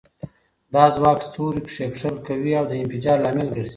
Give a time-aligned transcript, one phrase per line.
[0.73, 3.69] دا ځواک ستوري کښیکښل کوي او د انفجار لامل ګرځي.